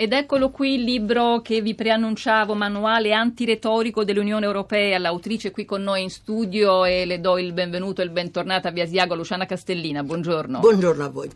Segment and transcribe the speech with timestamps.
[0.00, 4.96] Ed eccolo qui il libro che vi preannunciavo, manuale antiretorico dell'Unione Europea.
[4.96, 8.70] L'autrice qui con noi in studio e le do il benvenuto e il bentornato a
[8.70, 10.04] Via Siago, Luciana Castellina.
[10.04, 10.60] Buongiorno.
[10.60, 11.28] Buongiorno a voi.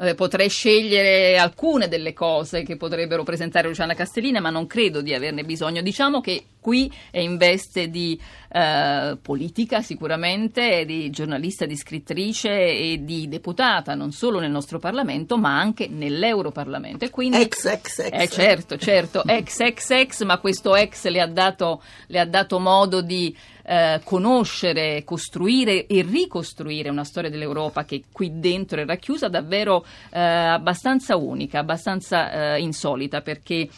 [0.00, 5.14] Eh, potrei scegliere alcune delle cose che potrebbero presentare Luciana Castellina, ma non credo di
[5.14, 5.80] averne bisogno.
[5.80, 8.18] Diciamo che qui è in veste di
[8.48, 15.36] eh, politica sicuramente, di giornalista, di scrittrice e di deputata, non solo nel nostro Parlamento,
[15.36, 17.04] ma anche nell'Europarlamento.
[17.04, 18.10] E quindi, ex, ex, ex.
[18.12, 22.58] Eh, certo, certo, ex, ex, ex, ma questo ex le ha dato, le ha dato
[22.58, 29.28] modo di eh, conoscere, costruire e ricostruire una storia dell'Europa che qui dentro è racchiusa
[29.28, 33.68] davvero eh, abbastanza unica, abbastanza eh, insolita perché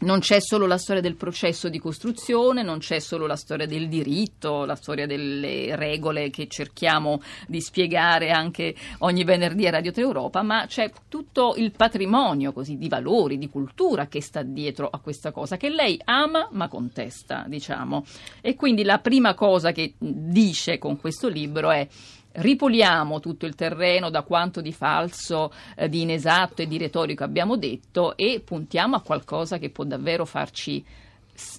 [0.00, 3.88] non c'è solo la storia del processo di costruzione, non c'è solo la storia del
[3.88, 10.02] diritto, la storia delle regole che cerchiamo di spiegare anche ogni venerdì a Radio 3
[10.02, 14.98] Europa, ma c'è tutto il patrimonio così, di valori, di cultura che sta dietro a
[14.98, 18.04] questa cosa, che lei ama ma contesta, diciamo.
[18.40, 21.86] E quindi la prima cosa che dice con questo libro è
[22.36, 27.56] ripuliamo tutto il terreno da quanto di falso, eh, di inesatto e di retorico abbiamo
[27.56, 30.84] detto e puntiamo a qualcosa che può davvero farci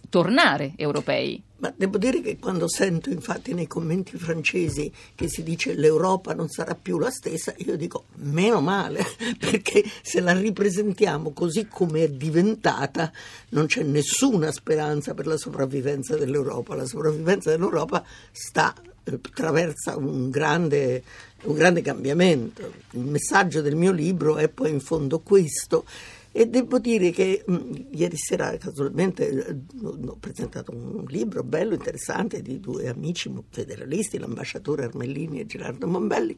[0.09, 1.42] tornare europei.
[1.59, 6.50] Ma devo dire che quando sento infatti nei commenti francesi che si dice l'Europa non
[6.50, 9.03] sarà più la stessa, io dico meno male,
[9.39, 13.11] perché se la ripresentiamo così come è diventata
[13.50, 16.75] non c'è nessuna speranza per la sopravvivenza dell'Europa.
[16.75, 18.73] La sopravvivenza dell'Europa sta
[19.16, 21.04] attraversa un grande,
[21.44, 22.72] un grande cambiamento.
[22.92, 25.86] Il messaggio del mio libro è poi in fondo questo.
[26.32, 31.74] E devo dire che mh, mm, ieri sera casualmente eh, ho presentato un libro bello,
[31.74, 36.38] interessante di due amici federalisti, l'ambasciatore Armellini e Gerardo Mombelli,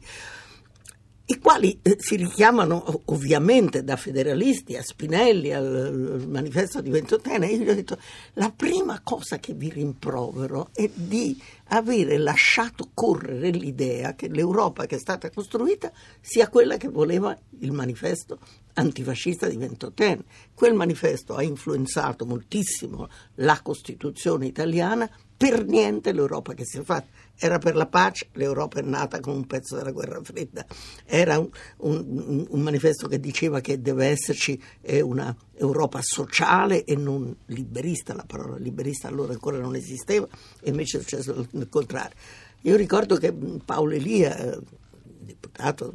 [1.30, 7.48] i quali eh, si richiamano ovviamente da federalisti a Spinelli, al, al manifesto di Ventotene,
[7.48, 7.98] e io gli ho detto
[8.34, 14.96] la prima cosa che vi rimprovero è di avere lasciato correre l'idea che l'Europa che
[14.96, 18.38] è stata costruita sia quella che voleva il manifesto
[18.74, 20.24] antifascista di Ventotene.
[20.54, 25.10] Quel manifesto ha influenzato moltissimo la Costituzione italiana,
[25.40, 27.08] per niente l'Europa che si è fatta.
[27.34, 30.66] Era per la pace, l'Europa è nata con un pezzo della guerra fredda.
[31.06, 31.48] Era un,
[31.78, 38.14] un, un manifesto che diceva che deve esserci eh, una Europa sociale e non liberista.
[38.14, 40.26] La parola liberista allora ancora non esisteva,
[40.60, 42.16] e invece è successo il contrario.
[42.62, 44.58] Io ricordo che Paolo Elia, eh,
[45.02, 45.94] deputato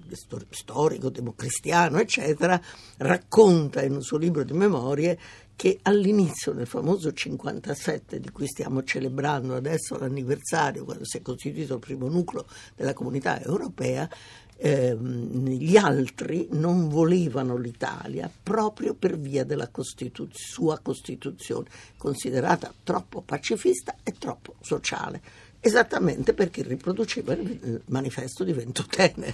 [0.50, 2.60] storico, democristiano, eccetera,
[2.98, 5.18] racconta in un suo libro di memorie
[5.56, 11.76] che all'inizio del famoso 57 di cui stiamo celebrando adesso l'anniversario, quando si è costituito
[11.76, 12.46] il primo nucleo
[12.76, 14.10] della comunità europea,
[14.58, 23.22] ehm, gli altri non volevano l'Italia proprio per via della Costituz- sua Costituzione, considerata troppo
[23.22, 25.22] pacifista e troppo sociale
[25.66, 29.34] esattamente perché riproduceva il manifesto di Ventotene.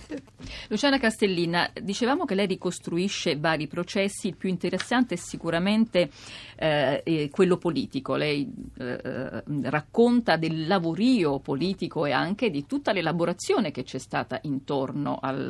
[0.69, 6.09] Luciana Castellina, dicevamo che lei ricostruisce vari processi, il più interessante è sicuramente
[6.55, 8.15] eh, quello politico.
[8.15, 15.19] Lei eh, racconta del lavorio politico e anche di tutta l'elaborazione che c'è stata intorno
[15.21, 15.49] al,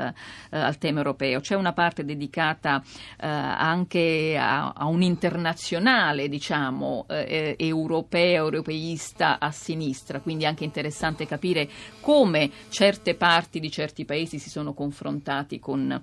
[0.50, 1.42] eh, al tema europeo.
[1.42, 2.82] C'è una parte dedicata
[3.20, 11.26] eh, anche a, a, un internazionale, diciamo, eh, europeo, europeista a sinistra, quindi anche interessante
[11.26, 16.02] capire come certe parti di certi paesi si sono confrontati con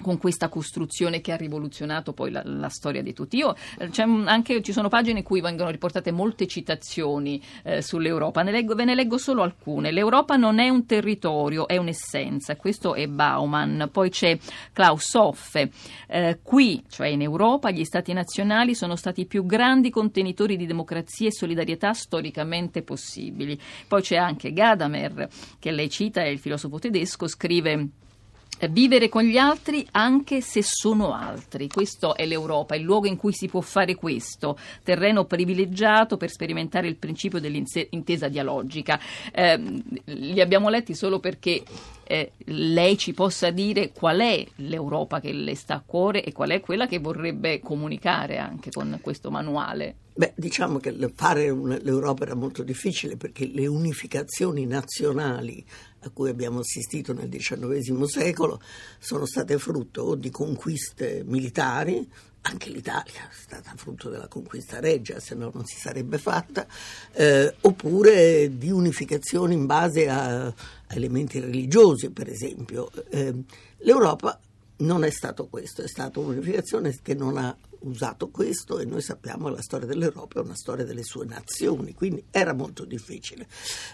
[0.00, 3.36] con questa costruzione che ha rivoluzionato poi la, la storia di tutti.
[3.36, 3.90] Io, eh,
[4.26, 8.84] anche, ci sono pagine in cui vengono riportate molte citazioni eh, sull'Europa, ne leggo, ve
[8.84, 9.90] ne leggo solo alcune.
[9.90, 13.88] L'Europa non è un territorio, è un'essenza, questo è Bauman.
[13.92, 14.38] Poi c'è
[14.72, 15.70] Klaus Hoffe.
[16.06, 20.66] Eh, qui, cioè in Europa, gli stati nazionali sono stati i più grandi contenitori di
[20.66, 23.58] democrazia e solidarietà storicamente possibili.
[23.86, 25.28] Poi c'è anche Gadamer,
[25.58, 27.88] che lei cita, è il filosofo tedesco, scrive
[28.68, 31.68] Vivere con gli altri anche se sono altri.
[31.68, 36.86] Questo è l'Europa, il luogo in cui si può fare questo, terreno privilegiato per sperimentare
[36.86, 39.00] il principio dell'intesa dialogica.
[39.32, 41.62] Eh, li abbiamo letti solo perché
[42.04, 46.50] eh, lei ci possa dire qual è l'Europa che le sta a cuore e qual
[46.50, 49.94] è quella che vorrebbe comunicare anche con questo manuale.
[50.20, 55.64] Beh, diciamo che fare l'Europa era molto difficile perché le unificazioni nazionali
[56.00, 58.60] a cui abbiamo assistito nel XIX secolo
[58.98, 62.06] sono state frutto o di conquiste militari,
[62.42, 66.66] anche l'Italia è stata frutto della conquista reggia, se no non si sarebbe fatta,
[67.12, 70.54] eh, oppure di unificazioni in base a, a
[70.88, 72.90] elementi religiosi, per esempio.
[73.08, 73.34] Eh,
[73.78, 74.38] L'Europa
[74.80, 79.48] non è stato questo, è stata un'unificazione che non ha usato questo e noi sappiamo
[79.48, 83.46] che la storia dell'Europa è una storia delle sue nazioni, quindi era molto difficile.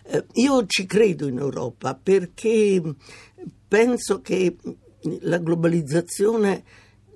[0.04, 2.82] Eh, io ci credo in Europa perché
[3.68, 4.56] penso che
[5.20, 6.64] la globalizzazione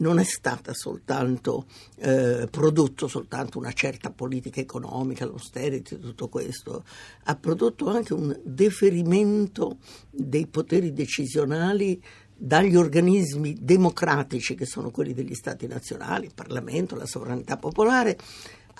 [0.01, 6.85] non è stata soltanto eh, prodotto soltanto una certa politica economica, l'austerity, tutto questo,
[7.25, 9.79] ha prodotto anche un deferimento
[10.11, 12.03] dei poteri decisionali
[12.43, 18.17] dagli organismi democratici che sono quelli degli stati nazionali, il Parlamento, la sovranità popolare,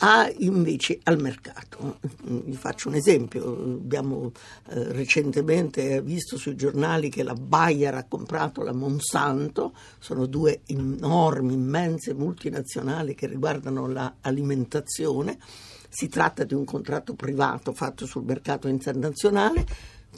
[0.03, 1.99] a invece al mercato.
[2.23, 4.33] Vi faccio un esempio, abbiamo
[4.71, 11.53] eh, recentemente visto sui giornali che la Bayer ha comprato la Monsanto, sono due enormi,
[11.53, 15.39] immense multinazionali che riguardano l'alimentazione,
[15.87, 19.67] si tratta di un contratto privato fatto sul mercato internazionale,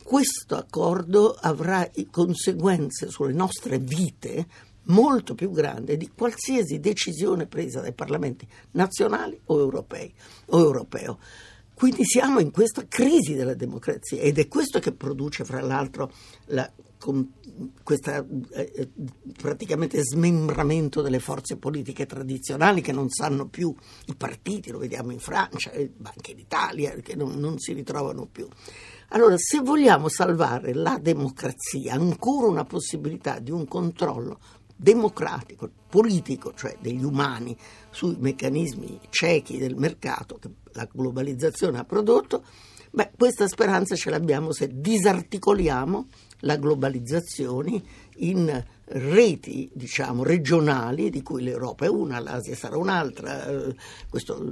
[0.02, 4.46] questo accordo avrà conseguenze sulle nostre vite
[4.84, 10.12] molto più grande di qualsiasi decisione presa dai parlamenti nazionali o europei
[10.46, 11.18] o europeo.
[11.74, 16.12] Quindi siamo in questa crisi della democrazia ed è questo che produce, fra l'altro,
[16.46, 16.70] la,
[17.82, 18.90] questo eh, eh,
[19.40, 23.74] praticamente smembramento delle forze politiche tradizionali che non sanno più
[24.06, 28.26] i partiti, lo vediamo in Francia e anche in Italia, che non, non si ritrovano
[28.26, 28.46] più.
[29.08, 34.38] Allora, se vogliamo salvare la democrazia, ancora una possibilità di un controllo
[34.74, 37.56] democratico, politico, cioè degli umani,
[37.90, 42.42] sui meccanismi ciechi del mercato che la globalizzazione ha prodotto,
[42.90, 46.06] beh, questa speranza ce l'abbiamo se disarticoliamo
[46.42, 47.82] la globalizzazione
[48.16, 53.74] in reti diciamo, regionali, di cui l'Europa è una, l'Asia sarà un'altra, eh,
[54.08, 54.44] questo,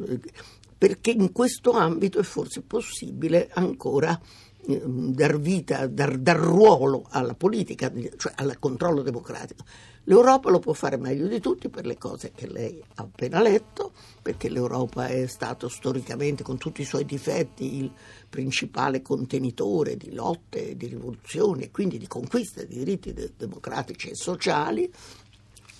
[0.76, 7.34] perché in questo ambito è forse possibile ancora eh, dar vita, dar, dar ruolo alla
[7.34, 9.64] politica, cioè al controllo democratico.
[10.04, 13.92] L'Europa lo può fare meglio di tutti per le cose che lei ha appena letto,
[14.22, 17.92] perché l'Europa è stato storicamente, con tutti i suoi difetti, il
[18.28, 24.14] principale contenitore di lotte, di rivoluzioni e quindi di conquiste di diritti de- democratici e
[24.14, 24.90] sociali,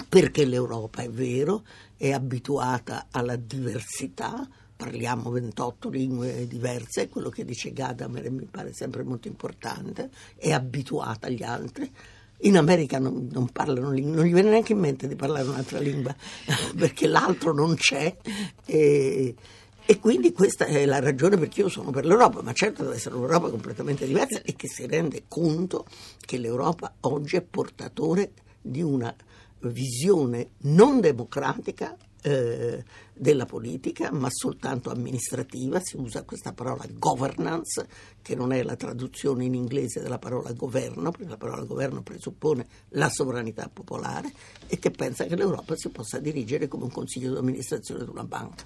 [0.09, 1.65] perché l'Europa è vero,
[1.97, 4.49] è abituata alla diversità,
[4.81, 11.27] parliamo 28 lingue diverse, quello che dice Gadamer mi pare sempre molto importante, è abituata
[11.27, 11.93] agli altri
[12.43, 15.79] in America non, non, parlano lingua, non gli viene neanche in mente di parlare un'altra
[15.79, 16.17] lingua
[16.75, 18.17] perché l'altro non c'è.
[18.65, 19.35] E,
[19.85, 23.17] e quindi questa è la ragione perché io sono per l'Europa, ma certo deve essere
[23.17, 25.85] un'Europa completamente diversa e che si rende conto
[26.19, 28.33] che l'Europa oggi è portatore
[28.63, 29.15] di una
[29.59, 32.83] visione non democratica eh,
[33.21, 37.87] della politica, ma soltanto amministrativa, si usa questa parola governance,
[38.23, 42.67] che non è la traduzione in inglese della parola governo, perché la parola governo presuppone
[42.91, 44.33] la sovranità popolare
[44.67, 48.25] e che pensa che l'Europa si possa dirigere come un consiglio di amministrazione di una
[48.25, 48.65] banca.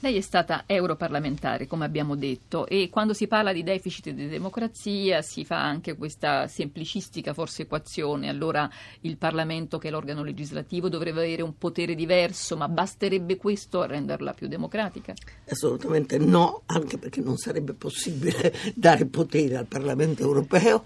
[0.00, 5.22] Lei è stata europarlamentare, come abbiamo detto, e quando si parla di deficit di democrazia
[5.22, 8.28] si fa anche questa semplicistica forse equazione.
[8.28, 8.68] Allora
[9.02, 14.32] il Parlamento, che è l'organo legislativo, dovrebbe avere un potere diverso, ma basterebbe questo renderla
[14.32, 15.14] più democratica?
[15.48, 20.84] Assolutamente no, anche perché non sarebbe possibile dare potere al Parlamento europeo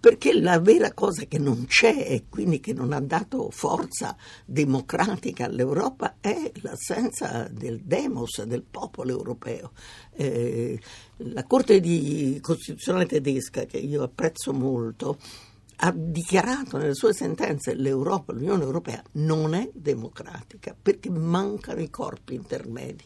[0.00, 5.44] perché la vera cosa che non c'è e quindi che non ha dato forza democratica
[5.44, 9.72] all'Europa è l'assenza del demos, del popolo europeo.
[10.12, 10.80] Eh,
[11.18, 11.80] la Corte
[12.40, 15.18] Costituzionale tedesca, che io apprezzo molto,
[15.82, 22.34] ha dichiarato nelle sue sentenze l'Europa, l'Unione Europea non è democratica perché mancano i corpi
[22.34, 23.02] intermedi.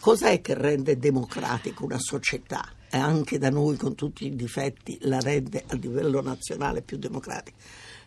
[0.00, 2.66] Cos'è che rende democratica una società?
[2.90, 7.56] E anche da noi, con tutti i difetti, la rende a livello nazionale più democratica.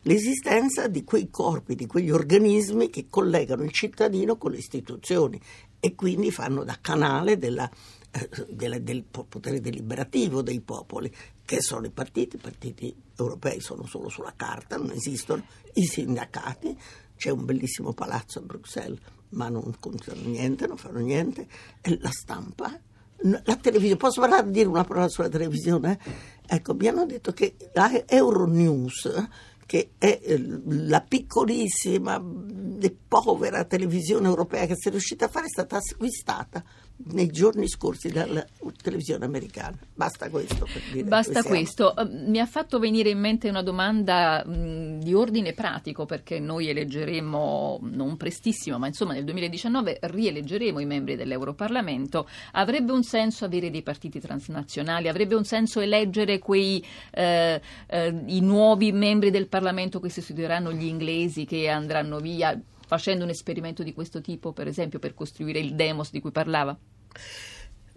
[0.04, 5.40] L'esistenza di quei corpi, di quegli organismi che collegano il cittadino con le istituzioni
[5.80, 7.70] e quindi fanno da canale della
[8.50, 14.10] del, del potere deliberativo dei popoli, che sono i partiti, i partiti europei sono solo
[14.10, 16.78] sulla carta, non esistono, i sindacati,
[17.16, 21.48] c'è un bellissimo palazzo a Bruxelles, ma non contano niente, non fanno niente,
[21.82, 22.80] e la stampa,
[23.20, 26.00] la televisione, posso parlare di dire una parola sulla televisione?
[26.46, 29.10] Ecco, mi hanno detto che la Euronews
[29.68, 32.24] che è eh, la piccolissima
[32.80, 36.64] e povera televisione europea che si è riuscita a fare, è stata acquistata
[37.10, 38.46] nei giorni scorsi dalla
[38.82, 39.78] televisione americana.
[39.94, 41.08] Basta questo per dire.
[41.08, 41.96] Basta questo.
[41.96, 46.70] Eh, mi ha fatto venire in mente una domanda mh, di ordine pratico perché noi
[46.70, 52.28] eleggeremo non prestissimo, ma insomma nel 2019 rieleggeremo i membri dell'Europarlamento.
[52.54, 55.08] Avrebbe un senso avere dei partiti transnazionali?
[55.08, 60.86] Avrebbe un senso eleggere quei eh, eh, i nuovi membri del Parlamento che sostituiranno gli
[60.86, 62.60] inglesi che andranno via?
[62.88, 66.76] Facendo un esperimento di questo tipo, per esempio, per costruire il demos di cui parlava?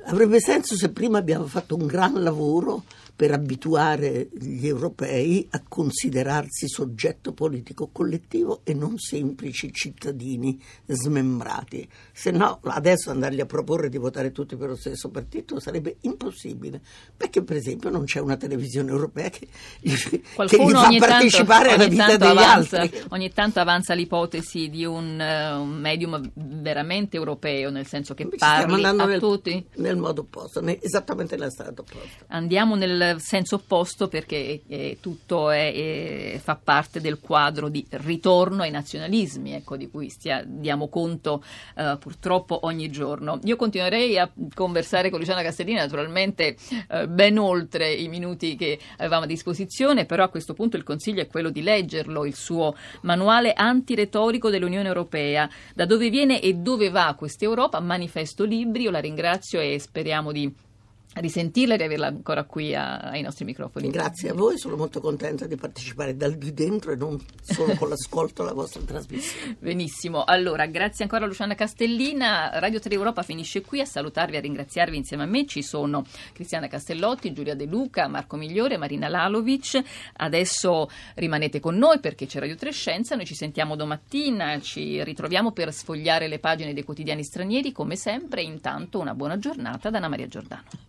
[0.05, 2.85] Avrebbe senso se prima abbiamo fatto un gran lavoro
[3.21, 11.87] per abituare gli europei a considerarsi soggetto politico collettivo e non semplici cittadini smembrati.
[12.13, 16.81] Se no, adesso andargli a proporre di votare tutti per lo stesso partito sarebbe impossibile,
[17.15, 19.49] perché per esempio non c'è una televisione europea che,
[19.81, 20.23] gli, che
[20.57, 23.03] gli fa partecipare tanto, alla vita degli avanza, altri.
[23.11, 28.47] Ogni tanto avanza l'ipotesi di un, uh, un medium veramente europeo, nel senso che Invece
[28.47, 29.63] parli a nel, tutti.
[29.75, 32.25] Nel modo opposto, esattamente nella strada opposta.
[32.29, 38.63] Andiamo nel senso opposto perché eh, tutto è, eh, fa parte del quadro di ritorno
[38.63, 41.43] ai nazionalismi, ecco, di cui stia, diamo conto
[41.77, 43.41] eh, purtroppo ogni giorno.
[43.45, 46.57] Io continuerei a conversare con Luciana Castellini, naturalmente
[46.89, 51.23] eh, ben oltre i minuti che avevamo a disposizione, però a questo punto il consiglio
[51.23, 56.91] è quello di leggerlo, il suo manuale antiretorico dell'Unione Europea, da dove viene e dove
[56.91, 60.69] va questa Europa, manifesto libri, io la ringrazio e speriamo di
[61.15, 63.91] risentirla e di averla ancora qui a, ai nostri microfoni.
[63.91, 67.89] Grazie a voi, sono molto contenta di partecipare dal di dentro e non solo con
[67.89, 69.57] l'ascolto alla vostra trasmissione.
[69.59, 74.39] Benissimo, allora grazie ancora a Luciana Castellina, Radio 3 Europa finisce qui, a salutarvi e
[74.39, 79.09] a ringraziarvi insieme a me ci sono Cristiana Castellotti, Giulia De Luca, Marco Migliore, Marina
[79.09, 79.83] Lalovic,
[80.19, 85.51] adesso rimanete con noi perché c'è Radio 3 Scienza, noi ci sentiamo domattina, ci ritroviamo
[85.51, 90.09] per sfogliare le pagine dei quotidiani stranieri come sempre, intanto una buona giornata da Anna
[90.09, 90.89] Maria Giordano.